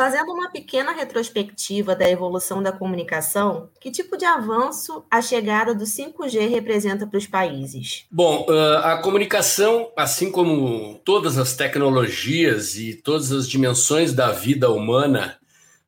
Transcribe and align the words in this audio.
Fazendo 0.00 0.32
uma 0.32 0.50
pequena 0.50 0.92
retrospectiva 0.92 1.94
da 1.94 2.08
evolução 2.08 2.62
da 2.62 2.72
comunicação, 2.72 3.68
que 3.78 3.90
tipo 3.90 4.16
de 4.16 4.24
avanço 4.24 5.04
a 5.10 5.20
chegada 5.20 5.74
do 5.74 5.84
5G 5.84 6.48
representa 6.48 7.06
para 7.06 7.18
os 7.18 7.26
países? 7.26 8.06
Bom, 8.10 8.46
a 8.82 8.96
comunicação, 9.02 9.92
assim 9.94 10.32
como 10.32 10.98
todas 11.04 11.36
as 11.36 11.54
tecnologias 11.54 12.76
e 12.76 12.94
todas 12.94 13.30
as 13.30 13.46
dimensões 13.46 14.14
da 14.14 14.32
vida 14.32 14.70
humana, 14.70 15.36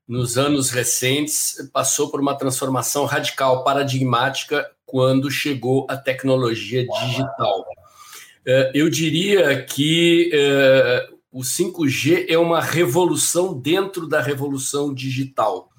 nos 0.07 0.37
anos 0.37 0.69
recentes, 0.69 1.71
passou 1.73 2.11
por 2.11 2.21
uma 2.21 2.37
transformação 2.37 3.07
radical, 3.07 3.65
paradigmática, 3.65 4.71
quando 4.85 5.31
chegou 5.31 5.87
a 5.89 5.97
tecnologia 5.97 6.87
digital. 6.87 7.65
Eu 8.75 8.91
diria 8.91 9.65
que 9.65 10.31
o 11.33 11.41
5G 11.41 12.27
é 12.29 12.37
uma 12.37 12.61
revolução 12.61 13.59
dentro 13.59 14.07
da 14.07 14.21
revolução 14.21 14.93
digital. 14.93 15.71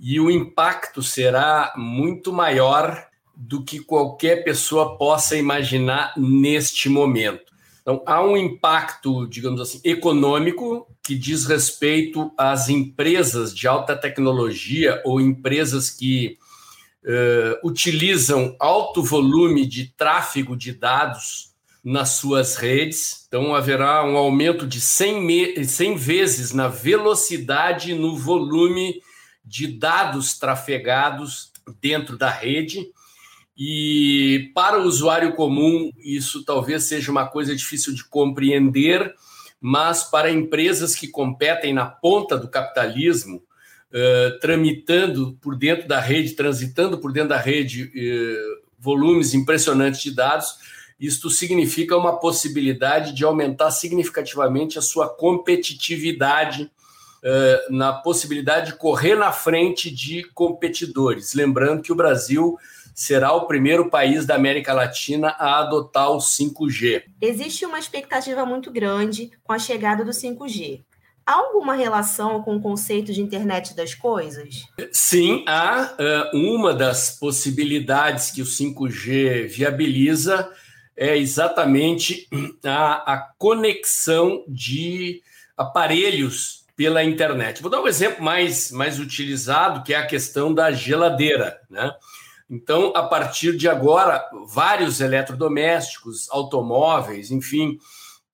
E 0.00 0.18
o 0.18 0.30
impacto 0.30 1.02
será 1.02 1.74
muito 1.76 2.32
maior 2.32 3.06
do 3.36 3.62
que 3.62 3.80
qualquer 3.80 4.42
pessoa 4.44 4.96
possa 4.96 5.36
imaginar 5.36 6.14
neste 6.16 6.88
momento. 6.88 7.52
Então, 7.82 8.02
há 8.06 8.22
um 8.22 8.36
impacto, 8.36 9.26
digamos 9.26 9.60
assim, 9.60 9.80
econômico 9.84 10.86
que 11.02 11.14
diz 11.14 11.44
respeito 11.44 12.32
às 12.36 12.68
empresas 12.68 13.54
de 13.54 13.68
alta 13.68 13.96
tecnologia 13.96 15.00
ou 15.04 15.20
empresas 15.20 15.90
que 15.90 16.36
uh, 17.04 17.66
utilizam 17.66 18.56
alto 18.58 19.02
volume 19.02 19.66
de 19.66 19.86
tráfego 19.96 20.56
de 20.56 20.72
dados 20.72 21.54
nas 21.84 22.10
suas 22.10 22.56
redes. 22.56 23.24
Então, 23.28 23.54
haverá 23.54 24.04
um 24.04 24.16
aumento 24.16 24.66
de 24.66 24.80
100, 24.80 25.64
100 25.64 25.96
vezes 25.96 26.52
na 26.52 26.68
velocidade 26.68 27.94
no 27.94 28.16
volume 28.16 29.00
de 29.44 29.66
dados 29.66 30.38
trafegados 30.38 31.50
dentro 31.80 32.16
da 32.16 32.30
rede. 32.30 32.90
E 33.56 34.50
para 34.54 34.78
o 34.78 34.84
usuário 34.84 35.34
comum, 35.34 35.90
isso 35.98 36.44
talvez 36.44 36.84
seja 36.84 37.10
uma 37.10 37.26
coisa 37.26 37.56
difícil 37.56 37.92
de 37.92 38.04
compreender, 38.04 39.14
mas 39.60 40.04
para 40.04 40.30
empresas 40.30 40.94
que 40.94 41.08
competem 41.08 41.72
na 41.72 41.86
ponta 41.86 42.38
do 42.38 42.48
capitalismo, 42.48 43.42
uh, 43.92 44.38
tramitando 44.38 45.36
por 45.40 45.56
dentro 45.56 45.88
da 45.88 45.98
rede, 45.98 46.34
transitando 46.34 46.98
por 46.98 47.12
dentro 47.12 47.30
da 47.30 47.38
rede 47.38 47.84
uh, 47.84 48.68
volumes 48.78 49.34
impressionantes 49.34 50.02
de 50.02 50.14
dados, 50.14 50.54
isto 50.98 51.30
significa 51.30 51.96
uma 51.96 52.18
possibilidade 52.18 53.12
de 53.12 53.24
aumentar 53.24 53.70
significativamente 53.70 54.78
a 54.78 54.82
sua 54.82 55.08
competitividade 55.08 56.70
uh, 57.22 57.72
na 57.72 57.92
possibilidade 57.92 58.72
de 58.72 58.78
correr 58.78 59.14
na 59.14 59.30
frente 59.30 59.90
de 59.90 60.24
competidores. 60.34 61.34
Lembrando 61.34 61.82
que 61.82 61.92
o 61.92 61.96
Brasil 61.96 62.58
será 62.94 63.32
o 63.32 63.46
primeiro 63.46 63.88
país 63.88 64.26
da 64.26 64.34
América 64.34 64.72
Latina 64.72 65.28
a 65.38 65.60
adotar 65.60 66.10
o 66.10 66.18
5G. 66.18 67.04
Existe 67.20 67.64
uma 67.64 67.78
expectativa 67.78 68.44
muito 68.44 68.72
grande 68.72 69.30
com 69.44 69.52
a 69.52 69.58
chegada 69.58 70.04
do 70.04 70.10
5G. 70.10 70.82
Há 71.24 71.34
alguma 71.34 71.74
relação 71.74 72.42
com 72.42 72.56
o 72.56 72.60
conceito 72.60 73.12
de 73.12 73.20
internet 73.20 73.76
das 73.76 73.94
coisas? 73.94 74.64
Sim, 74.90 75.44
há. 75.46 75.94
uma 76.32 76.74
das 76.74 77.10
possibilidades 77.20 78.30
que 78.30 78.40
o 78.40 78.46
5G 78.46 79.46
viabiliza 79.46 80.50
é 80.98 81.16
exatamente 81.16 82.28
a, 82.64 83.14
a 83.14 83.18
conexão 83.38 84.44
de 84.48 85.22
aparelhos 85.56 86.64
pela 86.74 87.04
internet. 87.04 87.62
Vou 87.62 87.70
dar 87.70 87.80
um 87.80 87.86
exemplo 87.86 88.22
mais, 88.22 88.72
mais 88.72 88.98
utilizado, 88.98 89.84
que 89.84 89.94
é 89.94 89.96
a 89.96 90.06
questão 90.06 90.52
da 90.52 90.72
geladeira. 90.72 91.60
Né? 91.70 91.94
Então, 92.50 92.92
a 92.96 93.04
partir 93.04 93.56
de 93.56 93.68
agora, 93.68 94.28
vários 94.48 95.00
eletrodomésticos, 95.00 96.28
automóveis, 96.30 97.30
enfim, 97.30 97.78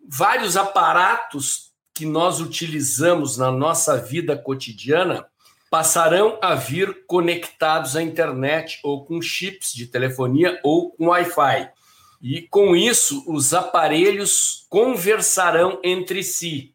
vários 0.08 0.56
aparatos 0.56 1.70
que 1.92 2.06
nós 2.06 2.40
utilizamos 2.40 3.36
na 3.36 3.52
nossa 3.52 3.98
vida 3.98 4.38
cotidiana 4.38 5.26
passarão 5.70 6.38
a 6.40 6.54
vir 6.54 7.04
conectados 7.06 7.94
à 7.94 8.02
internet 8.02 8.80
ou 8.82 9.04
com 9.04 9.20
chips 9.20 9.72
de 9.74 9.86
telefonia 9.86 10.58
ou 10.62 10.92
com 10.92 11.08
Wi-Fi. 11.08 11.70
E 12.26 12.40
com 12.40 12.74
isso, 12.74 13.22
os 13.26 13.52
aparelhos 13.52 14.64
conversarão 14.70 15.78
entre 15.84 16.22
si. 16.22 16.74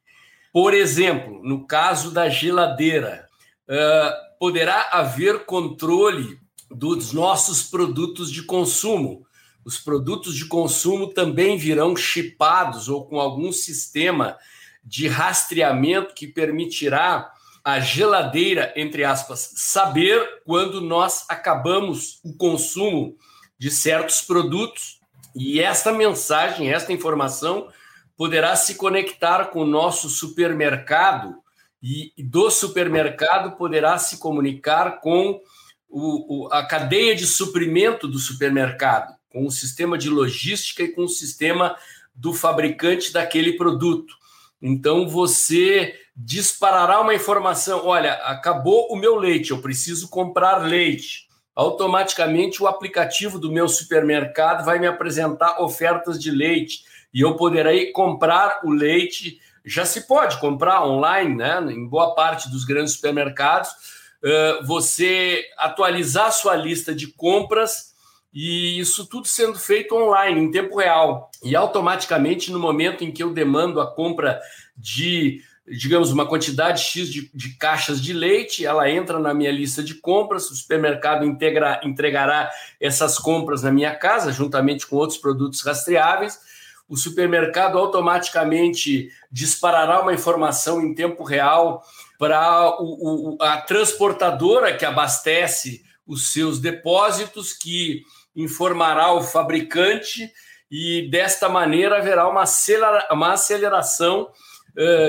Por 0.54 0.76
exemplo, 0.76 1.42
no 1.42 1.66
caso 1.66 2.12
da 2.12 2.30
geladeira, 2.30 3.28
uh, 3.68 4.38
poderá 4.38 4.90
haver 4.92 5.46
controle 5.46 6.40
dos 6.70 7.14
nossos 7.14 7.64
produtos 7.64 8.32
de 8.32 8.44
consumo. 8.44 9.26
Os 9.66 9.80
produtos 9.80 10.36
de 10.36 10.46
consumo 10.46 11.08
também 11.08 11.58
virão 11.58 11.96
chipados 11.96 12.88
ou 12.88 13.08
com 13.08 13.20
algum 13.20 13.52
sistema 13.52 14.38
de 14.84 15.08
rastreamento 15.08 16.14
que 16.14 16.28
permitirá 16.28 17.28
a 17.64 17.80
geladeira, 17.80 18.72
entre 18.76 19.04
aspas, 19.04 19.52
saber 19.56 20.44
quando 20.46 20.80
nós 20.80 21.26
acabamos 21.28 22.20
o 22.24 22.38
consumo 22.38 23.18
de 23.58 23.72
certos 23.72 24.22
produtos 24.22 24.99
e 25.36 25.60
esta 25.60 25.92
mensagem, 25.92 26.72
esta 26.72 26.92
informação 26.92 27.70
poderá 28.18 28.56
se 28.56 28.76
conectar 28.76 29.46
com 29.46 29.62
o 29.62 29.68
nosso 29.68 30.10
supermercado 30.10 31.36
e 31.82 32.12
do 32.18 32.52
supermercado 32.52 33.56
poderá 33.56 33.98
se 33.98 34.18
comunicar 34.18 35.00
com 35.00 35.40
o, 35.88 36.46
o, 36.46 36.48
a 36.52 36.66
cadeia 36.66 37.16
de 37.16 37.26
suprimento 37.26 38.08
do 38.08 38.20
supermercado, 38.20 39.16
com 39.32 39.46
o 39.46 39.52
sistema 39.52 39.98
de 39.98 40.10
logística 40.10 40.84
e 40.84 40.90
com 40.90 41.04
o 41.04 41.10
sistema 41.10 41.76
do 42.14 42.34
fabricante 42.34 43.14
daquele 43.14 43.54
produto. 43.54 44.14
Então 44.62 45.08
você 45.08 45.96
disparará 46.14 47.00
uma 47.00 47.16
informação: 47.16 47.86
olha, 47.86 48.14
acabou 48.16 48.88
o 48.92 48.98
meu 48.98 49.16
leite, 49.16 49.52
eu 49.52 49.62
preciso 49.62 50.10
comprar 50.10 50.58
leite 50.58 51.29
automaticamente 51.60 52.64
o 52.64 52.68
aplicativo 52.68 53.38
do 53.38 53.52
meu 53.52 53.68
supermercado 53.68 54.64
vai 54.64 54.80
me 54.80 54.88
apresentar 54.88 55.62
ofertas 55.62 56.18
de 56.18 56.32
leite 56.32 56.86
e 57.14 57.20
eu 57.20 57.36
poderei 57.36 57.92
comprar 57.92 58.62
o 58.64 58.72
leite. 58.72 59.42
Já 59.66 59.84
se 59.84 60.08
pode 60.08 60.40
comprar 60.40 60.86
online, 60.86 61.36
né? 61.36 61.60
Em 61.70 61.86
boa 61.86 62.16
parte 62.16 62.50
dos 62.50 62.64
grandes 62.64 62.94
supermercados, 62.94 63.72
você 64.66 65.44
atualizar 65.58 66.32
sua 66.32 66.56
lista 66.56 66.96
de 66.96 67.08
compras 67.08 67.94
e 68.34 68.80
isso 68.80 69.06
tudo 69.06 69.28
sendo 69.28 69.60
feito 69.60 69.94
online, 69.94 70.40
em 70.40 70.52
tempo 70.52 70.78
real. 70.78 71.30
E 71.44 71.58
automaticamente, 71.58 72.54
no 72.54 72.60
momento 72.60 73.04
em 73.04 73.12
que 73.12 73.22
eu 73.22 73.34
demando 73.34 73.82
a 73.82 73.94
compra 73.94 74.40
de 74.78 75.44
digamos, 75.70 76.12
uma 76.12 76.28
quantidade 76.28 76.82
X 76.82 77.10
de, 77.10 77.30
de, 77.34 77.50
caixas 77.58 78.02
de 78.02 78.12
leite, 78.14 78.66
ela 78.66 78.90
entra 78.90 79.20
na 79.20 79.34
minha 79.34 79.52
lista 79.52 79.84
de 79.84 79.96
compras, 79.96 80.50
o 80.50 80.56
supermercado 80.56 81.26
integra, 81.26 81.80
entregará 81.84 82.50
essas 82.80 83.20
compras 83.20 83.62
na 83.62 83.72
minha 83.72 83.96
casa, 83.96 84.32
juntamente 84.32 84.88
com 84.88 84.96
outros 84.96 85.20
produtos 85.20 85.62
rastreáveis. 85.62 86.40
O 86.88 86.98
supermercado 86.98 87.78
automaticamente 87.78 89.12
disparará 89.32 90.02
uma 90.02 90.14
informação 90.14 90.82
em 90.82 90.96
tempo 90.96 91.24
real 91.24 91.84
para 92.18 92.74
a 93.40 93.58
transportadora 93.62 94.76
que 94.76 94.86
abastece 94.86 95.84
os 96.06 96.34
seus 96.34 96.60
depósitos, 96.60 97.54
que 97.54 98.02
informará 98.36 99.14
o 99.14 99.22
fabricante, 99.22 100.32
e 100.72 101.08
desta 101.10 101.48
maneira 101.48 101.98
haverá 101.98 102.28
uma, 102.28 102.44
uma 103.12 103.34
aceleração 103.34 104.30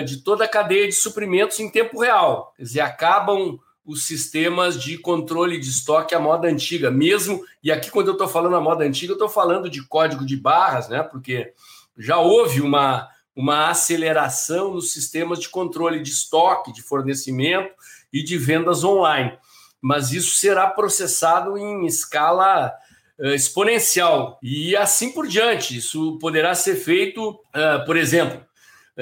de 0.04 0.18
toda 0.24 0.44
a 0.44 0.48
cadeia 0.48 0.88
de 0.88 0.94
suprimentos 0.94 1.60
em 1.60 1.70
tempo 1.70 2.00
real. 2.00 2.52
Quer 2.56 2.62
dizer, 2.64 2.80
acabam 2.80 3.58
os 3.84 4.06
sistemas 4.06 4.80
de 4.80 4.98
controle 4.98 5.58
de 5.58 5.68
estoque 5.68 6.14
à 6.14 6.20
moda 6.20 6.48
antiga, 6.48 6.90
mesmo, 6.90 7.42
e 7.62 7.72
aqui 7.72 7.90
quando 7.90 8.08
eu 8.08 8.12
estou 8.12 8.28
falando 8.28 8.56
a 8.56 8.60
moda 8.60 8.84
antiga, 8.84 9.12
eu 9.12 9.14
estou 9.14 9.28
falando 9.28 9.68
de 9.68 9.82
código 9.86 10.24
de 10.24 10.36
barras, 10.36 10.88
né? 10.88 11.02
Porque 11.02 11.52
já 11.98 12.18
houve 12.18 12.60
uma, 12.60 13.08
uma 13.34 13.68
aceleração 13.68 14.74
nos 14.74 14.92
sistemas 14.92 15.40
de 15.40 15.48
controle 15.48 16.00
de 16.00 16.10
estoque, 16.10 16.72
de 16.72 16.82
fornecimento 16.82 17.72
e 18.12 18.22
de 18.22 18.38
vendas 18.38 18.84
online. 18.84 19.36
Mas 19.80 20.12
isso 20.12 20.36
será 20.36 20.68
processado 20.68 21.56
em 21.56 21.86
escala 21.86 22.72
uh, 23.18 23.28
exponencial 23.28 24.38
e 24.42 24.76
assim 24.76 25.10
por 25.10 25.26
diante. 25.26 25.76
Isso 25.76 26.18
poderá 26.20 26.54
ser 26.54 26.76
feito, 26.76 27.30
uh, 27.30 27.84
por 27.86 27.96
exemplo, 27.96 28.40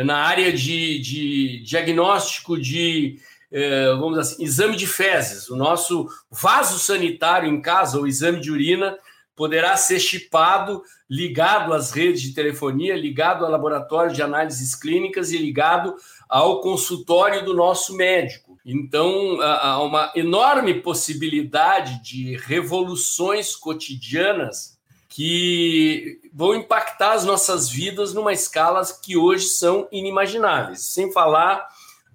na 0.05 0.17
área 0.17 0.53
de, 0.53 0.99
de 1.01 1.63
diagnóstico 1.65 2.61
de, 2.61 3.19
eh, 3.51 3.91
vamos 3.99 4.19
assim, 4.19 4.43
exame 4.43 4.77
de 4.77 4.87
fezes. 4.87 5.49
O 5.49 5.57
nosso 5.57 6.09
vaso 6.31 6.79
sanitário 6.79 7.49
em 7.49 7.61
casa, 7.61 8.01
o 8.01 8.07
exame 8.07 8.41
de 8.41 8.51
urina, 8.51 8.97
poderá 9.35 9.77
ser 9.77 10.01
chipado, 10.01 10.83
ligado 11.09 11.73
às 11.73 11.93
redes 11.93 12.23
de 12.23 12.35
telefonia, 12.35 12.97
ligado 12.97 13.45
ao 13.45 13.51
laboratório 13.51 14.13
de 14.13 14.21
análises 14.21 14.75
clínicas 14.75 15.31
e 15.31 15.39
ligado 15.39 15.95
ao 16.29 16.61
consultório 16.61 17.45
do 17.45 17.55
nosso 17.55 17.97
médico. 17.97 18.59
Então, 18.67 19.41
há 19.41 19.83
uma 19.83 20.13
enorme 20.15 20.75
possibilidade 20.75 22.03
de 22.03 22.37
revoluções 22.37 23.57
cotidianas 23.57 24.78
que 25.19 26.21
vão 26.33 26.55
impactar 26.55 27.15
as 27.15 27.25
nossas 27.25 27.69
vidas 27.69 28.15
numa 28.15 28.33
escala 28.33 28.81
que 29.03 29.17
hoje 29.17 29.47
são 29.47 29.89
inimagináveis, 29.91 30.83
sem 30.83 31.11
falar 31.11 31.67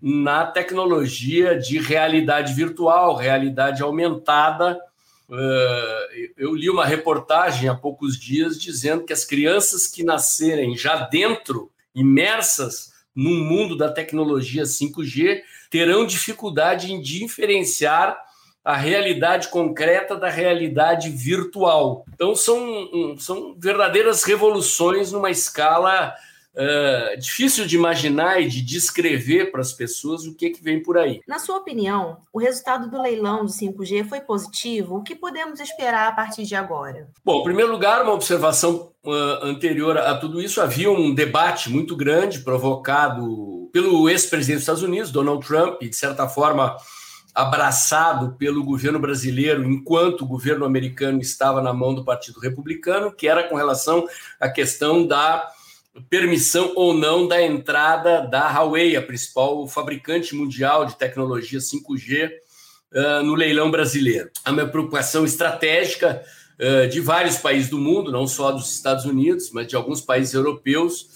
na 0.01 0.45
tecnologia 0.45 1.59
de 1.59 1.79
realidade 1.79 2.53
virtual, 2.53 3.17
realidade 3.17 3.83
aumentada. 3.83 4.79
Eh, 5.29 6.31
eu 6.37 6.55
li 6.55 6.69
uma 6.69 6.85
reportagem 6.85 7.67
há 7.67 7.75
poucos 7.75 8.17
dias 8.17 8.57
dizendo 8.57 9.03
que 9.03 9.11
as 9.11 9.25
crianças 9.25 9.85
que 9.85 10.01
nascerem 10.01 10.77
já 10.77 10.95
dentro, 10.95 11.69
imersas 11.93 12.93
no 13.13 13.31
mundo 13.31 13.75
da 13.75 13.91
tecnologia 13.91 14.63
5G, 14.63 15.41
terão 15.69 16.05
dificuldade 16.05 16.93
em 16.93 17.01
diferenciar 17.01 18.17
a 18.63 18.77
realidade 18.77 19.49
concreta 19.49 20.15
da 20.15 20.29
realidade 20.29 21.09
virtual. 21.09 22.05
Então, 22.13 22.35
são, 22.35 23.17
são 23.17 23.55
verdadeiras 23.57 24.23
revoluções 24.23 25.11
numa 25.11 25.29
escala 25.29 26.13
uh, 26.53 27.19
difícil 27.19 27.65
de 27.65 27.75
imaginar 27.75 28.41
e 28.41 28.47
de 28.47 28.61
descrever 28.61 29.51
para 29.51 29.61
as 29.61 29.73
pessoas 29.73 30.25
o 30.25 30.33
que, 30.33 30.51
que 30.51 30.63
vem 30.63 30.81
por 30.81 30.97
aí. 30.97 31.21
Na 31.27 31.39
sua 31.39 31.57
opinião, 31.57 32.17
o 32.31 32.39
resultado 32.39 32.89
do 32.89 33.01
leilão 33.01 33.45
de 33.45 33.51
5G 33.51 34.07
foi 34.07 34.21
positivo? 34.21 34.97
O 34.97 35.03
que 35.03 35.15
podemos 35.15 35.59
esperar 35.59 36.07
a 36.07 36.13
partir 36.13 36.43
de 36.43 36.55
agora? 36.55 37.09
Bom, 37.23 37.41
em 37.41 37.43
primeiro 37.43 37.71
lugar, 37.71 38.01
uma 38.01 38.13
observação 38.13 38.91
uh, 39.03 39.43
anterior 39.43 39.97
a 39.97 40.17
tudo 40.17 40.41
isso, 40.41 40.61
havia 40.61 40.89
um 40.89 41.13
debate 41.13 41.69
muito 41.69 41.95
grande 41.95 42.39
provocado 42.39 43.69
pelo 43.73 44.09
ex-presidente 44.09 44.57
dos 44.57 44.63
Estados 44.63 44.83
Unidos, 44.83 45.11
Donald 45.11 45.45
Trump, 45.45 45.81
e 45.81 45.89
de 45.89 45.95
certa 45.95 46.29
forma 46.29 46.77
abraçado 47.33 48.35
pelo 48.37 48.63
governo 48.63 48.99
brasileiro 48.99 49.63
enquanto 49.63 50.21
o 50.21 50.27
governo 50.27 50.65
americano 50.65 51.19
estava 51.19 51.61
na 51.61 51.73
mão 51.73 51.93
do 51.93 52.05
Partido 52.05 52.39
Republicano, 52.39 53.11
que 53.11 53.27
era 53.27 53.43
com 53.43 53.55
relação 53.55 54.05
à 54.39 54.49
questão 54.49 55.05
da 55.05 55.49
permissão 56.09 56.73
ou 56.75 56.93
não 56.93 57.27
da 57.27 57.41
entrada 57.41 58.21
da 58.21 58.47
Huawei, 58.49 58.95
a 58.95 59.01
principal 59.01 59.67
fabricante 59.67 60.35
mundial 60.35 60.85
de 60.85 60.97
tecnologia 60.97 61.59
5G, 61.59 62.31
uh, 62.93 63.23
no 63.23 63.35
leilão 63.35 63.69
brasileiro. 63.69 64.29
É 64.45 64.51
uma 64.51 64.65
preocupação 64.65 65.25
estratégica 65.25 66.23
uh, 66.59 66.87
de 66.87 66.99
vários 66.99 67.37
países 67.37 67.69
do 67.69 67.77
mundo, 67.77 68.11
não 68.11 68.27
só 68.27 68.51
dos 68.51 68.73
Estados 68.73 69.05
Unidos, 69.05 69.51
mas 69.51 69.67
de 69.67 69.75
alguns 69.75 70.01
países 70.01 70.33
europeus, 70.33 71.07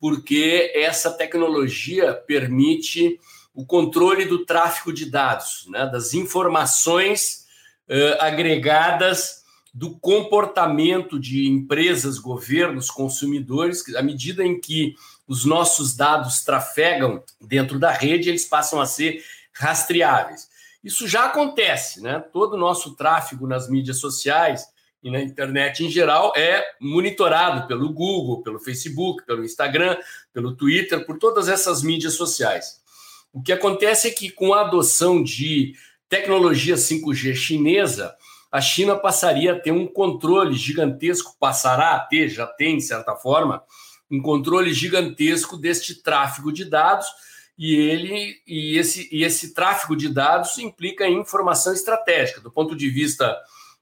porque 0.00 0.72
essa 0.74 1.10
tecnologia 1.10 2.14
permite 2.14 3.18
o 3.54 3.66
controle 3.66 4.24
do 4.24 4.44
tráfego 4.44 4.92
de 4.92 5.10
dados, 5.10 5.66
né, 5.68 5.86
das 5.86 6.14
informações 6.14 7.46
uh, 7.88 8.20
agregadas 8.20 9.42
do 9.74 9.98
comportamento 9.98 11.18
de 11.18 11.48
empresas, 11.48 12.18
governos, 12.18 12.90
consumidores, 12.90 13.82
à 13.94 14.02
medida 14.02 14.44
em 14.44 14.60
que 14.60 14.94
os 15.26 15.44
nossos 15.44 15.96
dados 15.96 16.44
trafegam 16.44 17.22
dentro 17.40 17.78
da 17.78 17.90
rede, 17.90 18.28
eles 18.28 18.44
passam 18.44 18.80
a 18.80 18.86
ser 18.86 19.24
rastreáveis. 19.52 20.50
Isso 20.84 21.06
já 21.06 21.26
acontece, 21.26 22.02
né? 22.02 22.22
Todo 22.32 22.54
o 22.54 22.58
nosso 22.58 22.94
tráfego 22.96 23.46
nas 23.46 23.68
mídias 23.68 23.98
sociais 23.98 24.66
e 25.02 25.10
na 25.10 25.20
internet 25.20 25.84
em 25.84 25.90
geral 25.90 26.32
é 26.36 26.64
monitorado 26.80 27.66
pelo 27.66 27.92
Google, 27.92 28.42
pelo 28.42 28.58
Facebook, 28.58 29.24
pelo 29.24 29.44
Instagram, 29.44 29.96
pelo 30.32 30.54
Twitter, 30.54 31.06
por 31.06 31.18
todas 31.18 31.48
essas 31.48 31.82
mídias 31.82 32.14
sociais. 32.14 32.81
O 33.32 33.42
que 33.42 33.52
acontece 33.52 34.08
é 34.08 34.10
que 34.10 34.30
com 34.30 34.52
a 34.52 34.60
adoção 34.60 35.22
de 35.22 35.74
tecnologia 36.08 36.74
5G 36.74 37.34
chinesa, 37.34 38.14
a 38.50 38.60
China 38.60 38.96
passaria 38.96 39.52
a 39.52 39.58
ter 39.58 39.72
um 39.72 39.86
controle 39.86 40.54
gigantesco, 40.54 41.34
passará 41.40 41.94
a 41.94 42.00
ter, 42.00 42.28
já 42.28 42.46
tem, 42.46 42.76
de 42.76 42.82
certa 42.82 43.16
forma, 43.16 43.62
um 44.10 44.20
controle 44.20 44.74
gigantesco 44.74 45.56
deste 45.56 46.02
tráfego 46.02 46.52
de 46.52 46.66
dados, 46.66 47.06
e 47.58 47.74
ele 47.74 48.36
e 48.46 48.76
esse, 48.76 49.08
e 49.10 49.24
esse 49.24 49.54
tráfego 49.54 49.96
de 49.96 50.10
dados 50.10 50.58
implica 50.58 51.06
em 51.06 51.18
informação 51.18 51.72
estratégica, 51.72 52.42
do 52.42 52.50
ponto 52.50 52.76
de 52.76 52.90
vista 52.90 53.34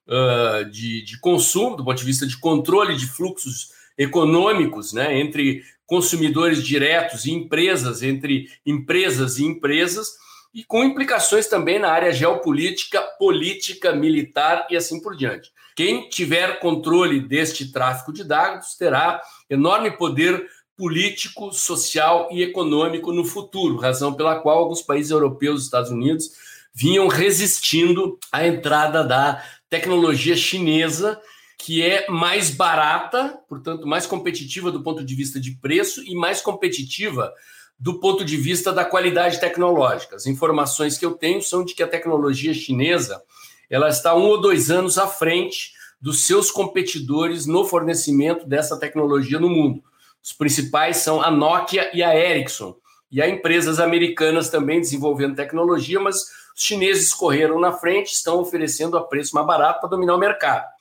uh, 0.06 0.64
de, 0.70 1.02
de 1.02 1.18
consumo, 1.18 1.76
do 1.76 1.84
ponto 1.84 1.98
de 1.98 2.04
vista 2.04 2.26
de 2.26 2.38
controle 2.38 2.96
de 2.96 3.06
fluxos 3.06 3.79
econômicos 4.00 4.94
né, 4.94 5.20
entre 5.20 5.62
consumidores 5.84 6.64
diretos 6.64 7.26
e 7.26 7.32
empresas, 7.32 8.02
entre 8.02 8.48
empresas 8.64 9.38
e 9.38 9.44
empresas, 9.44 10.14
e 10.54 10.64
com 10.64 10.82
implicações 10.82 11.46
também 11.46 11.78
na 11.78 11.90
área 11.90 12.10
geopolítica, 12.10 13.02
política, 13.18 13.92
militar 13.92 14.66
e 14.70 14.76
assim 14.76 15.02
por 15.02 15.14
diante. 15.14 15.50
Quem 15.76 16.08
tiver 16.08 16.58
controle 16.60 17.20
deste 17.20 17.70
tráfico 17.70 18.10
de 18.10 18.24
dados 18.24 18.74
terá 18.74 19.20
enorme 19.50 19.90
poder 19.90 20.48
político, 20.76 21.52
social 21.52 22.30
e 22.32 22.42
econômico 22.42 23.12
no 23.12 23.24
futuro, 23.24 23.76
razão 23.76 24.14
pela 24.14 24.40
qual 24.40 24.60
alguns 24.60 24.80
países 24.80 25.10
europeus 25.10 25.60
e 25.60 25.64
Estados 25.64 25.90
Unidos 25.90 26.30
vinham 26.72 27.06
resistindo 27.06 28.18
à 28.32 28.46
entrada 28.46 29.04
da 29.04 29.44
tecnologia 29.68 30.34
chinesa 30.34 31.20
que 31.62 31.82
é 31.82 32.08
mais 32.08 32.50
barata, 32.50 33.38
portanto, 33.46 33.86
mais 33.86 34.06
competitiva 34.06 34.72
do 34.72 34.82
ponto 34.82 35.04
de 35.04 35.14
vista 35.14 35.38
de 35.38 35.52
preço 35.52 36.02
e 36.02 36.14
mais 36.14 36.40
competitiva 36.40 37.34
do 37.78 38.00
ponto 38.00 38.24
de 38.24 38.36
vista 38.36 38.72
da 38.72 38.82
qualidade 38.82 39.38
tecnológica. 39.38 40.16
As 40.16 40.26
informações 40.26 40.96
que 40.96 41.04
eu 41.04 41.12
tenho 41.12 41.42
são 41.42 41.62
de 41.62 41.74
que 41.74 41.82
a 41.82 41.88
tecnologia 41.88 42.54
chinesa 42.54 43.22
ela 43.68 43.90
está 43.90 44.16
um 44.16 44.22
ou 44.22 44.40
dois 44.40 44.70
anos 44.70 44.96
à 44.96 45.06
frente 45.06 45.72
dos 46.00 46.26
seus 46.26 46.50
competidores 46.50 47.44
no 47.44 47.64
fornecimento 47.66 48.46
dessa 48.46 48.78
tecnologia 48.78 49.38
no 49.38 49.50
mundo. 49.50 49.84
Os 50.22 50.32
principais 50.32 50.96
são 50.96 51.20
a 51.20 51.30
Nokia 51.30 51.90
e 51.94 52.02
a 52.02 52.16
Ericsson. 52.16 52.74
E 53.12 53.20
há 53.20 53.28
empresas 53.28 53.78
americanas 53.78 54.48
também 54.48 54.80
desenvolvendo 54.80 55.36
tecnologia, 55.36 56.00
mas 56.00 56.16
os 56.16 56.62
chineses 56.62 57.12
correram 57.12 57.60
na 57.60 57.72
frente, 57.72 58.12
estão 58.12 58.40
oferecendo 58.40 58.96
a 58.96 59.02
preço 59.02 59.34
mais 59.34 59.46
barato 59.46 59.80
para 59.80 59.90
dominar 59.90 60.14
o 60.14 60.18
mercado. 60.18 60.79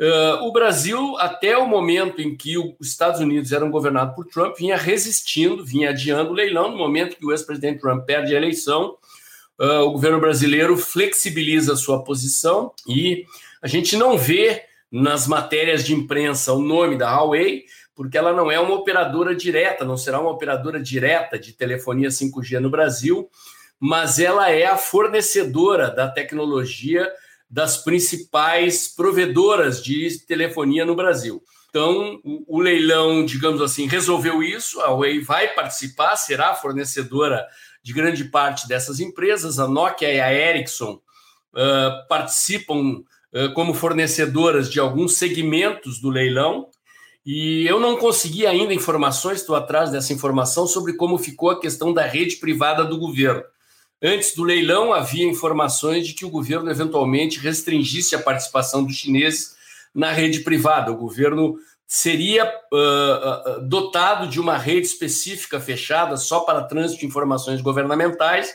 Uh, 0.00 0.46
o 0.46 0.50
Brasil, 0.52 1.18
até 1.18 1.58
o 1.58 1.66
momento 1.66 2.22
em 2.22 2.34
que 2.34 2.56
os 2.56 2.88
Estados 2.88 3.20
Unidos 3.20 3.52
eram 3.52 3.70
governados 3.70 4.14
por 4.14 4.24
Trump, 4.24 4.56
vinha 4.56 4.74
resistindo, 4.74 5.62
vinha 5.62 5.90
adiando 5.90 6.30
o 6.30 6.34
leilão. 6.34 6.70
No 6.70 6.78
momento 6.78 7.16
que 7.16 7.26
o 7.26 7.32
ex-presidente 7.32 7.80
Trump 7.80 8.06
perde 8.06 8.34
a 8.34 8.38
eleição, 8.38 8.96
uh, 9.60 9.82
o 9.82 9.92
governo 9.92 10.18
brasileiro 10.18 10.74
flexibiliza 10.78 11.74
a 11.74 11.76
sua 11.76 12.02
posição 12.02 12.72
e 12.88 13.26
a 13.60 13.68
gente 13.68 13.94
não 13.94 14.16
vê 14.16 14.62
nas 14.90 15.26
matérias 15.26 15.84
de 15.84 15.94
imprensa 15.94 16.54
o 16.54 16.62
nome 16.62 16.96
da 16.96 17.14
Huawei, 17.14 17.66
porque 17.94 18.16
ela 18.16 18.32
não 18.32 18.50
é 18.50 18.58
uma 18.58 18.76
operadora 18.76 19.36
direta, 19.36 19.84
não 19.84 19.98
será 19.98 20.18
uma 20.18 20.30
operadora 20.30 20.80
direta 20.80 21.38
de 21.38 21.52
telefonia 21.52 22.08
5G 22.08 22.58
no 22.58 22.70
Brasil, 22.70 23.28
mas 23.78 24.18
ela 24.18 24.50
é 24.50 24.64
a 24.64 24.78
fornecedora 24.78 25.90
da 25.90 26.08
tecnologia 26.08 27.06
das 27.50 27.78
principais 27.82 28.86
provedoras 28.86 29.82
de 29.82 30.18
telefonia 30.26 30.84
no 30.84 30.94
Brasil. 30.94 31.42
Então, 31.68 32.20
o, 32.24 32.60
leilão, 32.60 33.24
digamos 33.24 33.60
assim, 33.60 33.86
resolveu 33.86 34.42
isso. 34.42 34.80
A 34.80 34.88
Huawei 34.88 35.20
vai 35.20 35.48
participar, 35.48 36.16
será 36.16 36.54
fornecedora 36.54 37.46
de 37.82 37.92
grande 37.92 38.24
parte 38.24 38.68
dessas 38.68 39.00
empresas. 39.00 39.58
A 39.58 39.68
Nokia 39.68 40.12
e 40.12 40.20
a 40.20 40.32
Ericsson 40.32 41.00
uh, 41.54 42.08
participam 42.08 43.02
uh, 43.32 43.54
como 43.54 43.72
fornecedoras 43.72 44.70
de 44.70 44.80
alguns 44.80 45.14
segmentos 45.14 46.00
do 46.00 46.10
leilão. 46.10 46.68
E 47.24 47.66
eu 47.66 47.78
não 47.78 47.96
consegui 47.96 48.46
ainda 48.46 48.74
informações, 48.74 49.40
estou 49.40 49.54
atrás 49.54 49.90
dessa 49.90 50.12
informação, 50.12 50.66
sobre 50.66 50.94
como 50.94 51.18
ficou 51.18 51.50
a 51.50 51.60
questão 51.60 51.92
da 51.92 52.04
rede 52.04 52.36
privada 52.36 52.84
do 52.84 52.98
governo. 52.98 53.42
Antes 54.02 54.34
do 54.34 54.42
leilão, 54.42 54.92
havia 54.92 55.26
informações 55.26 56.06
de 56.06 56.14
que 56.14 56.24
o 56.24 56.30
governo 56.30 56.70
eventualmente 56.70 57.38
restringisse 57.38 58.14
a 58.14 58.22
participação 58.22 58.82
dos 58.82 58.96
chineses 58.96 59.54
na 59.94 60.10
rede 60.10 60.40
privada. 60.40 60.90
O 60.90 60.96
governo 60.96 61.56
seria 61.86 62.46
uh, 62.72 63.60
dotado 63.68 64.26
de 64.28 64.40
uma 64.40 64.56
rede 64.56 64.86
específica 64.86 65.60
fechada 65.60 66.16
só 66.16 66.40
para 66.40 66.62
trânsito 66.62 67.00
de 67.00 67.06
informações 67.06 67.60
governamentais, 67.60 68.54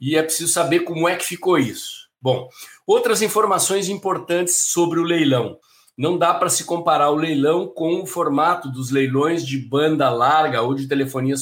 e 0.00 0.16
é 0.16 0.22
preciso 0.22 0.52
saber 0.52 0.80
como 0.80 1.08
é 1.08 1.14
que 1.14 1.24
ficou 1.24 1.58
isso. 1.58 2.08
Bom, 2.20 2.48
outras 2.86 3.22
informações 3.22 3.88
importantes 3.88 4.72
sobre 4.72 4.98
o 4.98 5.04
leilão. 5.04 5.58
Não 5.96 6.16
dá 6.16 6.32
para 6.32 6.48
se 6.48 6.64
comparar 6.64 7.10
o 7.10 7.16
leilão 7.16 7.68
com 7.68 8.00
o 8.00 8.06
formato 8.06 8.70
dos 8.70 8.90
leilões 8.90 9.46
de 9.46 9.58
banda 9.58 10.08
larga 10.08 10.62
ou 10.62 10.74
de 10.74 10.88
telefonia 10.88 11.36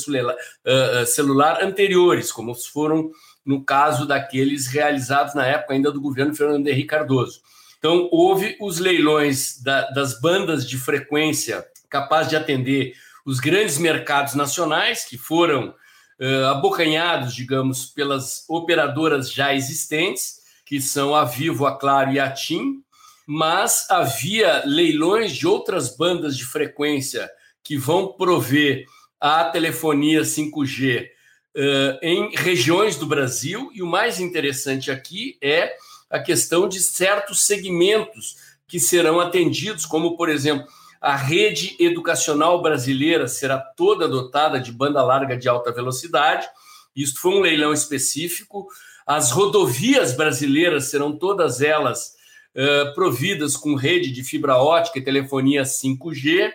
celular 1.07 1.63
anteriores, 1.63 2.33
como 2.33 2.55
foram 2.55 3.11
no 3.45 3.65
caso 3.65 4.07
daqueles 4.07 4.67
realizados 4.67 5.35
na 5.35 5.47
época 5.47 5.75
ainda 5.75 5.91
do 5.91 6.01
governo 6.01 6.35
Fernando 6.35 6.67
Henrique 6.67 6.89
Cardoso. 6.89 7.41
Então, 7.79 8.09
houve 8.13 8.57
os 8.61 8.79
leilões 8.79 9.61
da, 9.63 9.91
das 9.91 10.21
bandas 10.21 10.69
de 10.69 10.77
frequência 10.77 11.65
capazes 11.89 12.31
de 12.31 12.37
atender 12.37 12.93
os 13.25 13.41
grandes 13.41 13.79
mercados 13.79 14.35
nacionais, 14.35 15.05
que 15.05 15.19
foram 15.19 15.75
uh, 16.21 16.47
abocanhados, 16.51 17.35
digamos, 17.35 17.87
pelas 17.87 18.45
operadoras 18.49 19.33
já 19.33 19.55
existentes, 19.55 20.41
que 20.65 20.81
são 20.81 21.15
a 21.15 21.25
Vivo, 21.25 21.67
a 21.67 21.77
Claro 21.77 22.13
e 22.13 22.21
a 22.21 22.31
TIM, 22.31 22.83
mas 23.27 23.91
havia 23.91 24.63
leilões 24.65 25.33
de 25.33 25.47
outras 25.47 25.97
bandas 25.97 26.37
de 26.37 26.45
frequência 26.45 27.31
que 27.63 27.77
vão 27.77 28.13
prover 28.13 28.87
a 29.21 29.45
telefonia 29.45 30.23
5G 30.23 31.09
uh, 31.57 31.99
em 32.03 32.35
regiões 32.35 32.97
do 32.97 33.07
Brasil, 33.07 33.71
e 33.75 33.83
o 33.83 33.87
mais 33.87 34.21
interessante 34.21 34.91
aqui 34.91 35.37
é 35.43 35.75
a 36.09 36.19
questão 36.19 36.69
de 36.69 36.81
certos 36.81 37.45
segmentos 37.45 38.37
que 38.67 38.81
serão 38.81 39.21
atendidos, 39.21 39.87
como, 39.87 40.17
por 40.17 40.29
exemplo, 40.29 40.67
a 41.01 41.17
rede 41.17 41.77
educacional 41.81 42.61
brasileira 42.61 43.27
será 43.27 43.59
toda 43.59 44.07
dotada 44.07 44.61
de 44.61 44.71
banda 44.71 45.03
larga 45.03 45.37
de 45.37 45.49
alta 45.49 45.73
velocidade. 45.73 46.47
Isso 46.95 47.19
foi 47.19 47.33
um 47.33 47.41
leilão 47.41 47.73
específico. 47.73 48.69
As 49.07 49.31
rodovias 49.31 50.15
brasileiras 50.15 50.91
serão 50.91 51.17
todas 51.17 51.63
elas 51.63 52.15
uh, 52.55 52.95
providas 52.95 53.57
com 53.57 53.75
rede 53.75 54.13
de 54.13 54.23
fibra 54.23 54.57
ótica 54.59 54.99
e 54.99 55.05
telefonia 55.05 55.63
5G. 55.63 56.53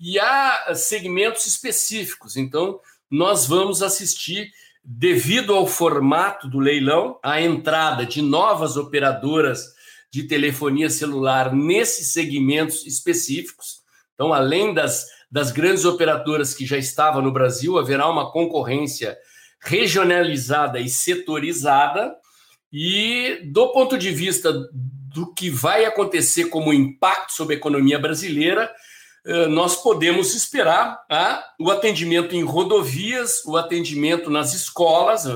E 0.00 0.18
há 0.18 0.74
segmentos 0.74 1.46
específicos. 1.46 2.36
Então, 2.36 2.80
nós 3.10 3.46
vamos 3.46 3.82
assistir, 3.82 4.50
devido 4.82 5.54
ao 5.54 5.66
formato 5.66 6.48
do 6.48 6.58
leilão, 6.58 7.18
a 7.22 7.40
entrada 7.40 8.06
de 8.06 8.22
novas 8.22 8.76
operadoras 8.76 9.64
de 10.10 10.24
telefonia 10.24 10.88
celular 10.88 11.52
nesses 11.54 12.12
segmentos 12.12 12.86
específicos. 12.86 13.80
Então, 14.14 14.32
além 14.32 14.72
das, 14.72 15.04
das 15.30 15.50
grandes 15.50 15.84
operadoras 15.84 16.54
que 16.54 16.64
já 16.64 16.78
estavam 16.78 17.20
no 17.20 17.32
Brasil, 17.32 17.78
haverá 17.78 18.08
uma 18.08 18.30
concorrência 18.32 19.16
regionalizada 19.60 20.78
e 20.80 20.88
setorizada. 20.88 22.14
E, 22.72 23.40
do 23.52 23.72
ponto 23.72 23.98
de 23.98 24.10
vista 24.10 24.52
do 24.72 25.32
que 25.34 25.50
vai 25.50 25.84
acontecer 25.84 26.46
como 26.46 26.72
impacto 26.72 27.32
sobre 27.32 27.54
a 27.54 27.58
economia 27.58 27.98
brasileira, 27.98 28.70
nós 29.48 29.82
podemos 29.82 30.34
esperar 30.34 31.04
tá? 31.08 31.44
o 31.58 31.70
atendimento 31.70 32.34
em 32.36 32.44
rodovias, 32.44 33.44
o 33.44 33.56
atendimento 33.56 34.30
nas 34.30 34.54
escolas, 34.54 35.26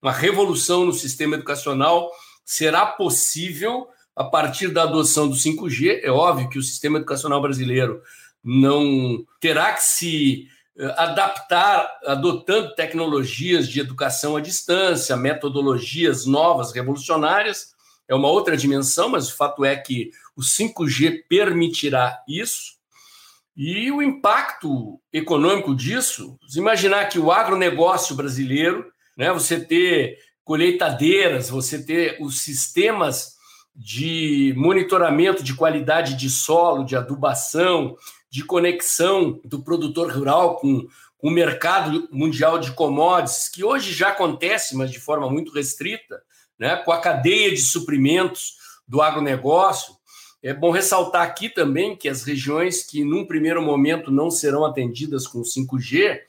uma 0.00 0.12
revolução 0.12 0.84
no 0.84 0.92
sistema 0.92 1.34
educacional 1.34 2.10
será 2.44 2.84
possível 2.86 3.88
a 4.14 4.24
partir 4.24 4.68
da 4.68 4.82
adoção 4.82 5.28
do 5.28 5.34
5G. 5.34 6.00
É 6.02 6.10
óbvio 6.10 6.48
que 6.48 6.58
o 6.58 6.62
sistema 6.62 6.98
educacional 6.98 7.40
brasileiro 7.40 8.02
não 8.42 9.24
terá 9.40 9.72
que 9.72 9.82
se 9.82 10.48
eh, 10.76 10.94
adaptar 10.96 11.88
adotando 12.04 12.74
tecnologias 12.74 13.66
de 13.68 13.80
educação 13.80 14.36
à 14.36 14.40
distância, 14.40 15.16
metodologias 15.16 16.26
novas, 16.26 16.72
revolucionárias. 16.72 17.74
É 18.06 18.14
uma 18.14 18.28
outra 18.28 18.56
dimensão, 18.56 19.08
mas 19.08 19.28
o 19.28 19.36
fato 19.36 19.64
é 19.64 19.74
que 19.74 20.10
o 20.36 20.42
5G 20.42 21.24
permitirá 21.28 22.22
isso. 22.28 22.74
E 23.56 23.90
o 23.92 24.02
impacto 24.02 25.00
econômico 25.12 25.74
disso, 25.74 26.36
imaginar 26.56 27.08
que 27.08 27.18
o 27.18 27.30
agronegócio 27.30 28.16
brasileiro, 28.16 28.86
né, 29.16 29.32
você 29.32 29.60
ter 29.64 30.18
colheitadeiras, 30.42 31.50
você 31.50 31.82
ter 31.82 32.18
os 32.20 32.40
sistemas 32.40 33.34
de 33.74 34.54
monitoramento 34.56 35.42
de 35.42 35.54
qualidade 35.54 36.16
de 36.16 36.28
solo, 36.28 36.84
de 36.84 36.96
adubação, 36.96 37.96
de 38.30 38.44
conexão 38.44 39.40
do 39.44 39.62
produtor 39.62 40.12
rural 40.12 40.56
com, 40.56 40.86
o 41.24 41.30
mercado 41.30 42.06
mundial 42.12 42.58
de 42.58 42.72
commodities, 42.72 43.48
que 43.48 43.64
hoje 43.64 43.94
já 43.94 44.10
acontece, 44.10 44.76
mas 44.76 44.90
de 44.90 45.00
forma 45.00 45.30
muito 45.30 45.54
restrita, 45.54 46.20
né, 46.58 46.76
com 46.76 46.92
a 46.92 47.00
cadeia 47.00 47.50
de 47.50 47.62
suprimentos 47.62 48.56
do 48.86 49.00
agronegócio. 49.00 49.94
É 50.44 50.52
bom 50.52 50.70
ressaltar 50.70 51.22
aqui 51.22 51.48
também 51.48 51.96
que 51.96 52.06
as 52.06 52.22
regiões 52.22 52.82
que, 52.82 53.02
num 53.02 53.24
primeiro 53.24 53.62
momento, 53.62 54.10
não 54.10 54.30
serão 54.30 54.62
atendidas 54.62 55.26
com 55.26 55.40
5G 55.40 56.20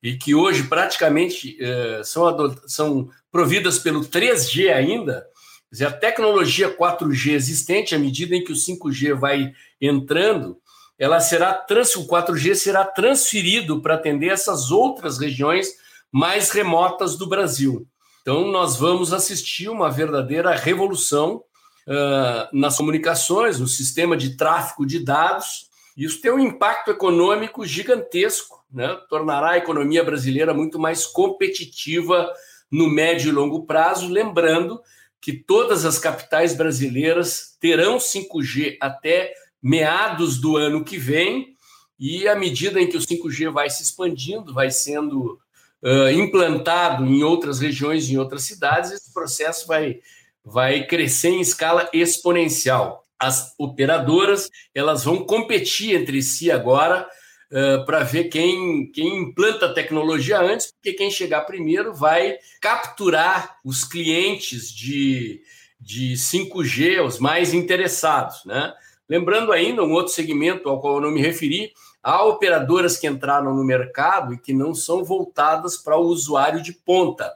e 0.00 0.16
que 0.16 0.32
hoje 0.32 0.62
praticamente 0.68 1.56
eh, 1.60 2.00
são, 2.04 2.56
são 2.68 3.10
providas 3.32 3.80
pelo 3.80 4.02
3G 4.02 4.72
ainda, 4.72 5.26
dizer, 5.72 5.86
a 5.86 5.90
tecnologia 5.92 6.72
4G 6.72 7.32
existente, 7.32 7.96
à 7.96 7.98
medida 7.98 8.36
em 8.36 8.44
que 8.44 8.52
o 8.52 8.54
5G 8.54 9.12
vai 9.12 9.52
entrando, 9.80 10.56
ela 10.96 11.18
será 11.18 11.52
trans, 11.52 11.96
o 11.96 12.06
4G 12.06 12.54
será 12.54 12.84
transferido 12.84 13.82
para 13.82 13.96
atender 13.96 14.28
essas 14.28 14.70
outras 14.70 15.18
regiões 15.18 15.72
mais 16.12 16.50
remotas 16.50 17.16
do 17.18 17.26
Brasil. 17.26 17.88
Então, 18.22 18.46
nós 18.52 18.76
vamos 18.76 19.12
assistir 19.12 19.68
uma 19.68 19.90
verdadeira 19.90 20.54
revolução 20.54 21.42
uh, 21.88 22.56
nas 22.56 22.76
comunicações, 22.76 23.58
no 23.58 23.68
sistema 23.68 24.16
de 24.16 24.36
tráfego 24.36 24.86
de 24.86 25.04
dados. 25.04 25.68
Isso 25.96 26.20
tem 26.20 26.32
um 26.32 26.38
impacto 26.38 26.90
econômico 26.90 27.64
gigantesco, 27.64 28.64
né? 28.72 28.98
tornará 29.08 29.50
a 29.50 29.58
economia 29.58 30.02
brasileira 30.02 30.52
muito 30.52 30.78
mais 30.78 31.06
competitiva 31.06 32.32
no 32.70 32.88
médio 32.88 33.28
e 33.28 33.32
longo 33.32 33.64
prazo. 33.64 34.08
Lembrando 34.08 34.80
que 35.20 35.32
todas 35.32 35.84
as 35.84 35.98
capitais 35.98 36.54
brasileiras 36.54 37.56
terão 37.60 37.96
5G 37.96 38.76
até 38.80 39.32
meados 39.62 40.38
do 40.38 40.56
ano 40.56 40.84
que 40.84 40.98
vem, 40.98 41.54
e 41.98 42.28
à 42.28 42.34
medida 42.34 42.80
em 42.80 42.86
que 42.86 42.96
o 42.96 43.00
5G 43.00 43.50
vai 43.50 43.70
se 43.70 43.82
expandindo, 43.82 44.52
vai 44.52 44.70
sendo 44.70 45.38
uh, 45.82 46.10
implantado 46.10 47.06
em 47.06 47.22
outras 47.22 47.60
regiões, 47.60 48.10
em 48.10 48.18
outras 48.18 48.42
cidades, 48.42 48.90
esse 48.90 49.12
processo 49.14 49.66
vai, 49.66 50.00
vai 50.44 50.86
crescer 50.86 51.30
em 51.30 51.40
escala 51.40 51.88
exponencial. 51.92 53.04
As 53.18 53.54
operadoras 53.58 54.50
elas 54.74 55.04
vão 55.04 55.24
competir 55.24 55.96
entre 55.96 56.20
si 56.20 56.50
agora 56.50 57.08
uh, 57.50 57.84
para 57.86 58.04
ver 58.04 58.24
quem, 58.24 58.90
quem 58.92 59.22
implanta 59.22 59.66
a 59.66 59.72
tecnologia 59.72 60.40
antes, 60.40 60.70
porque 60.72 60.92
quem 60.92 61.10
chegar 61.10 61.42
primeiro 61.42 61.94
vai 61.94 62.36
capturar 62.60 63.56
os 63.64 63.84
clientes 63.84 64.70
de, 64.70 65.40
de 65.80 66.12
5G, 66.14 67.02
os 67.02 67.18
mais 67.18 67.54
interessados. 67.54 68.44
Né? 68.44 68.74
Lembrando 69.08 69.52
ainda 69.52 69.82
um 69.82 69.92
outro 69.92 70.12
segmento 70.12 70.68
ao 70.68 70.80
qual 70.80 70.96
eu 70.96 71.00
não 71.00 71.10
me 71.10 71.22
referi, 71.22 71.72
há 72.02 72.22
operadoras 72.24 72.98
que 72.98 73.06
entraram 73.06 73.54
no 73.54 73.64
mercado 73.64 74.34
e 74.34 74.38
que 74.38 74.52
não 74.52 74.74
são 74.74 75.02
voltadas 75.02 75.78
para 75.78 75.96
o 75.96 76.04
usuário 76.04 76.62
de 76.62 76.72
ponta, 76.72 77.32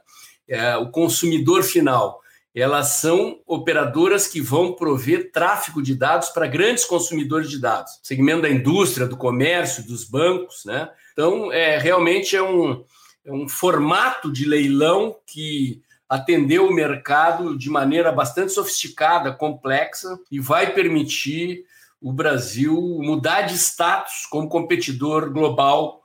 é, 0.47 0.77
o 0.77 0.91
consumidor 0.91 1.63
final 1.63 2.19
elas 2.61 2.99
são 2.99 3.39
operadoras 3.45 4.27
que 4.27 4.41
vão 4.41 4.73
prover 4.73 5.31
tráfego 5.31 5.81
de 5.81 5.95
dados 5.95 6.29
para 6.29 6.47
grandes 6.47 6.85
consumidores 6.85 7.49
de 7.49 7.59
dados, 7.59 7.99
segmento 8.03 8.41
da 8.41 8.49
indústria, 8.49 9.07
do 9.07 9.17
comércio, 9.17 9.85
dos 9.85 10.03
bancos, 10.03 10.65
né? 10.65 10.89
Então, 11.13 11.51
é, 11.51 11.77
realmente 11.77 12.35
é 12.35 12.41
um, 12.41 12.83
é 13.25 13.31
um 13.31 13.47
formato 13.47 14.31
de 14.31 14.45
leilão 14.45 15.15
que 15.27 15.81
atendeu 16.07 16.67
o 16.67 16.73
mercado 16.73 17.57
de 17.57 17.69
maneira 17.69 18.11
bastante 18.11 18.51
sofisticada, 18.51 19.31
complexa 19.31 20.19
e 20.31 20.39
vai 20.39 20.73
permitir 20.73 21.65
o 22.01 22.11
Brasil 22.11 22.73
mudar 23.01 23.41
de 23.41 23.55
status 23.55 24.25
como 24.25 24.49
competidor 24.49 25.29
global 25.31 26.03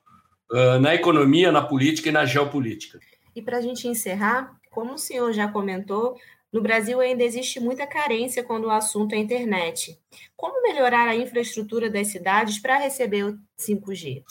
uh, 0.50 0.78
na 0.78 0.94
economia, 0.94 1.50
na 1.50 1.62
política 1.62 2.08
e 2.08 2.12
na 2.12 2.26
geopolítica. 2.26 2.98
E 3.34 3.40
para 3.40 3.58
a 3.58 3.60
gente 3.60 3.88
encerrar, 3.88 4.52
como 4.70 4.94
o 4.94 4.98
senhor 4.98 5.32
já 5.32 5.48
comentou, 5.48 6.16
no 6.54 6.62
Brasil 6.62 7.00
ainda 7.00 7.24
existe 7.24 7.58
muita 7.58 7.84
carência 7.84 8.44
quando 8.44 8.66
o 8.66 8.70
assunto 8.70 9.12
é 9.12 9.18
internet. 9.18 9.98
Como 10.36 10.62
melhorar 10.62 11.08
a 11.08 11.16
infraestrutura 11.16 11.90
das 11.90 12.06
cidades 12.06 12.60
para 12.60 12.78
receber 12.78 13.24
o 13.24 13.36
5G? 13.60 14.22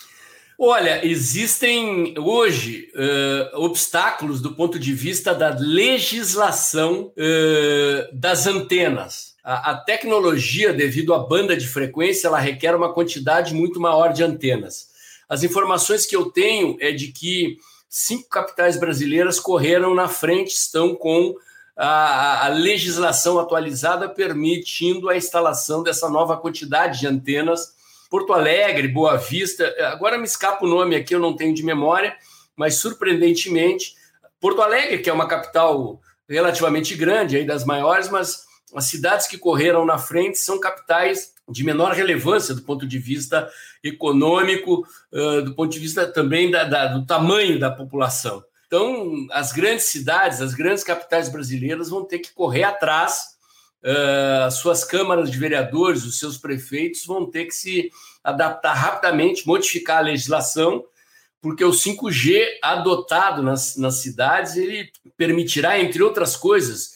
Olha, 0.57 1.05
existem 1.05 2.17
hoje 2.17 2.89
uh, 2.95 3.59
obstáculos 3.59 4.39
do 4.39 4.55
ponto 4.55 4.79
de 4.79 4.93
vista 4.93 5.35
da 5.35 5.49
legislação 5.49 7.11
uh, 7.17 8.17
das 8.17 8.47
antenas. 8.47 9.35
A, 9.43 9.71
a, 9.71 9.75
tecnologia, 9.75 10.71
devido 10.71 11.13
à 11.13 11.19
banda 11.19 11.57
de 11.57 11.67
frequência, 11.67 12.27
ela 12.27 12.39
requer 12.39 12.73
uma 12.73 12.93
quantidade 12.93 13.53
muito 13.53 13.81
maior 13.81 14.13
de 14.13 14.23
antenas. 14.23 14.87
As 15.27 15.43
informações 15.43 16.05
que 16.05 16.15
eu 16.15 16.31
tenho 16.31 16.77
é 16.79 16.93
de 16.93 17.11
que 17.11 17.57
cinco 17.89 18.29
capitais 18.29 18.79
brasileiras 18.79 19.41
correram 19.41 19.93
na 19.93 20.07
frente, 20.07 20.53
estão 20.53 20.95
com 20.95 21.35
a, 21.75 22.45
a, 22.45 22.47
legislação 22.49 23.39
atualizada 23.39 24.07
permitindo 24.07 25.09
a 25.09 25.17
instalação 25.17 25.81
dessa 25.81 26.09
nova 26.09 26.37
quantidade 26.37 26.99
de 26.99 27.07
antenas. 27.07 27.73
Porto 28.09 28.33
Alegre, 28.33 28.87
Boa 28.87 29.17
Vista, 29.17 29.73
agora 29.91 30.17
me 30.17 30.25
escapa 30.25 30.63
o 30.65 30.69
nome 30.69 30.95
aqui, 30.95 31.15
eu 31.15 31.19
não 31.19 31.35
tenho 31.35 31.53
de 31.53 31.63
memória, 31.63 32.15
mas 32.55 32.75
surpreendentemente, 32.75 33.95
Porto 34.39 34.61
Alegre, 34.61 34.99
que 34.99 35.09
é 35.09 35.13
uma 35.13 35.27
capital 35.27 35.99
relativamente 36.29 36.95
grande, 36.95 37.37
aí 37.37 37.45
das 37.45 37.65
maiores, 37.65 38.09
mas 38.09 38.45
as 38.75 38.85
cidades 38.85 39.27
que 39.27 39.37
correram 39.37 39.85
na 39.85 39.97
frente 39.97 40.37
são 40.37 40.59
capitais 40.59 41.33
de 41.49 41.63
menor 41.63 41.93
relevância 41.93 42.53
do 42.53 42.61
ponto 42.61 42.87
de 42.87 42.97
vista 42.97 43.49
econômico, 43.83 44.85
do 45.43 45.53
ponto 45.55 45.71
de 45.71 45.79
vista 45.79 46.05
também 46.07 46.49
da, 46.49 46.63
da, 46.63 46.87
do 46.87 47.05
tamanho 47.05 47.59
da 47.59 47.69
população. 47.69 48.43
Então, 48.73 49.27
as 49.29 49.51
grandes 49.51 49.85
cidades, 49.85 50.41
as 50.41 50.55
grandes 50.55 50.83
capitais 50.83 51.29
brasileiras 51.29 51.89
vão 51.89 52.03
ter 52.03 52.17
que 52.17 52.33
correr 52.33 52.63
atrás, 52.63 53.35
as 54.47 54.55
suas 54.55 54.83
câmaras 54.83 55.29
de 55.29 55.37
vereadores, 55.37 56.03
os 56.03 56.17
seus 56.17 56.39
prefeitos 56.39 57.05
vão 57.05 57.29
ter 57.29 57.45
que 57.45 57.51
se 57.51 57.91
adaptar 58.23 58.73
rapidamente, 58.73 59.45
modificar 59.45 59.99
a 59.99 60.01
legislação, 60.01 60.83
porque 61.39 61.63
o 61.63 61.69
5G 61.69 62.43
adotado 62.63 63.43
nas, 63.43 63.77
nas 63.77 63.97
cidades 63.97 64.55
ele 64.55 64.89
permitirá, 65.15 65.79
entre 65.79 66.01
outras 66.01 66.35
coisas, 66.35 66.93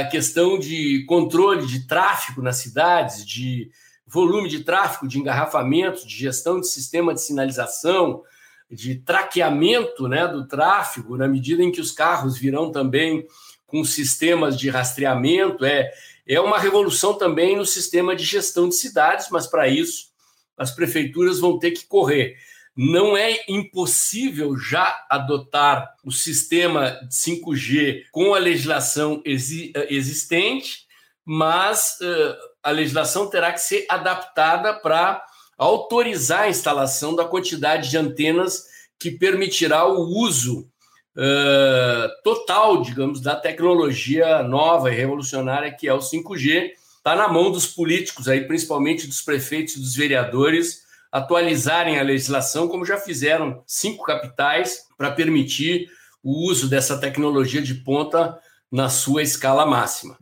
a 0.00 0.04
questão 0.04 0.58
de 0.58 1.06
controle 1.06 1.66
de 1.66 1.86
tráfego 1.86 2.42
nas 2.42 2.56
cidades, 2.56 3.24
de 3.24 3.70
volume 4.06 4.50
de 4.50 4.64
tráfego, 4.64 5.08
de 5.08 5.18
engarrafamento, 5.18 6.06
de 6.06 6.14
gestão 6.14 6.60
de 6.60 6.68
sistema 6.68 7.14
de 7.14 7.22
sinalização, 7.22 8.22
de 8.70 8.96
traqueamento 8.96 10.06
né, 10.06 10.28
do 10.28 10.46
tráfego, 10.46 11.16
na 11.16 11.26
medida 11.26 11.62
em 11.62 11.72
que 11.72 11.80
os 11.80 11.90
carros 11.90 12.38
virão 12.38 12.70
também 12.70 13.26
com 13.66 13.84
sistemas 13.84 14.58
de 14.58 14.68
rastreamento. 14.68 15.64
É, 15.64 15.90
é 16.26 16.40
uma 16.40 16.58
revolução 16.58 17.14
também 17.14 17.56
no 17.56 17.66
sistema 17.66 18.14
de 18.14 18.24
gestão 18.24 18.68
de 18.68 18.76
cidades, 18.76 19.28
mas 19.30 19.46
para 19.46 19.68
isso 19.68 20.10
as 20.56 20.70
prefeituras 20.70 21.40
vão 21.40 21.58
ter 21.58 21.72
que 21.72 21.86
correr. 21.86 22.36
Não 22.76 23.16
é 23.16 23.40
impossível 23.48 24.56
já 24.56 25.04
adotar 25.10 25.94
o 26.04 26.12
sistema 26.12 26.98
5G 27.10 28.04
com 28.12 28.34
a 28.34 28.38
legislação 28.38 29.22
existente, 29.24 30.86
mas 31.24 31.98
uh, 32.00 32.36
a 32.62 32.70
legislação 32.70 33.28
terá 33.28 33.52
que 33.52 33.60
ser 33.60 33.86
adaptada 33.88 34.74
para 34.74 35.24
autorizar 35.60 36.44
a 36.44 36.48
instalação 36.48 37.14
da 37.14 37.26
quantidade 37.26 37.90
de 37.90 37.98
antenas 37.98 38.64
que 38.98 39.10
permitirá 39.10 39.86
o 39.86 40.00
uso 40.00 40.66
uh, 41.14 42.22
total, 42.24 42.80
digamos, 42.80 43.20
da 43.20 43.36
tecnologia 43.36 44.42
nova 44.42 44.90
e 44.90 44.96
revolucionária 44.96 45.70
que 45.70 45.86
é 45.86 45.92
o 45.92 45.98
5G. 45.98 46.70
Está 46.96 47.14
na 47.14 47.28
mão 47.28 47.50
dos 47.52 47.66
políticos, 47.66 48.26
aí, 48.26 48.46
principalmente 48.46 49.06
dos 49.06 49.20
prefeitos 49.20 49.76
e 49.76 49.80
dos 49.80 49.94
vereadores, 49.94 50.82
atualizarem 51.12 51.98
a 51.98 52.02
legislação, 52.02 52.66
como 52.66 52.86
já 52.86 52.96
fizeram 52.96 53.62
cinco 53.66 54.02
capitais, 54.04 54.86
para 54.96 55.10
permitir 55.10 55.90
o 56.22 56.48
uso 56.48 56.68
dessa 56.68 56.96
tecnologia 56.96 57.60
de 57.60 57.74
ponta 57.74 58.38
na 58.72 58.88
sua 58.88 59.22
escala 59.22 59.66
máxima. 59.66 60.16